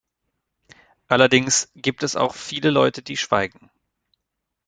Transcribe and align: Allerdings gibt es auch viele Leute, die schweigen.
Allerdings 1.07 1.69
gibt 1.75 2.01
es 2.01 2.15
auch 2.15 2.33
viele 2.33 2.71
Leute, 2.71 3.03
die 3.03 3.17
schweigen. 3.17 3.69